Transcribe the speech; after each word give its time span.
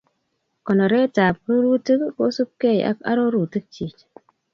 Konoret 0.65 1.15
ab 1.25 1.37
rurutik 1.51 2.01
kosupkei 2.17 2.79
ak 2.89 2.97
arorutikchi 3.09 3.85